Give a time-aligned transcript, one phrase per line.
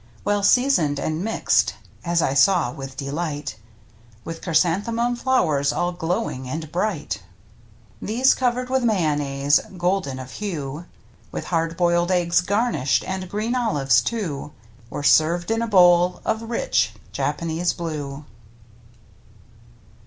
[0.25, 3.55] Well seasoned and mixed, as I saw with delight.
[4.25, 7.21] With Chrysanthemum flowers all glow ing and bright;
[8.01, 10.87] These covered with mayonnaise, golden of hue.
[11.31, 14.53] With hard boiled eggs garnished, and green olives too.
[14.89, 18.25] Were served in a bowl of rich Japanese blue.